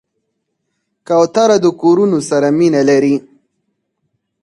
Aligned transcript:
کوتره 1.07 1.57
د 1.63 1.65
کورونو 1.81 2.19
سره 2.29 2.47
مینه 2.57 2.81
لري. 2.89 3.15